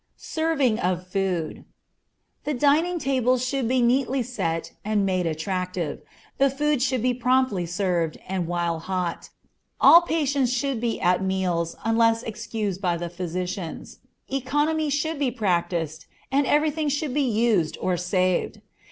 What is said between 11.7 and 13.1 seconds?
unless excused by the